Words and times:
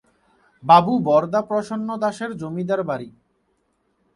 বাবু 0.63 0.93
বরদা 1.05 1.41
প্রসন্ন 1.41 1.89
দাসের 1.97 2.31
জমিদার 2.37 2.81
বাড়ি 2.83 3.09